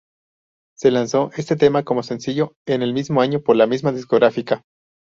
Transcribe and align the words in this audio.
Se 0.75 0.89
lanzó 0.89 1.29
este 1.37 1.55
tema 1.55 1.83
como 1.83 2.01
sencillo 2.01 2.55
en 2.65 2.81
el 2.81 2.91
mismo 2.91 3.21
año 3.21 3.43
por 3.43 3.55
la 3.55 3.67
misma 3.67 3.91
discográfica. 3.91 4.63